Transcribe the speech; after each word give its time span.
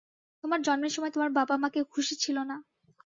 তোমার 0.43 0.59
জন্মের 0.61 0.93
সময় 0.93 1.11
তোমার 1.11 1.31
বাবা-মা 1.31 1.67
কেউ 1.69 1.85
খুশি 1.93 2.15
ছিল 2.15 2.37
না। 2.43 2.57